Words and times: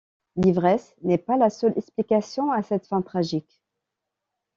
L’ivresse 0.35 0.95
n'est 1.03 1.19
pas 1.19 1.37
la 1.37 1.51
seule 1.51 1.77
explication 1.77 2.51
à 2.51 2.63
cette 2.63 2.87
fin 2.87 3.03
tragique. 3.03 3.61